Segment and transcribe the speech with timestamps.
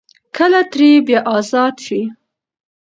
[0.35, 2.13] کله ترې بيا ازاد شي ـ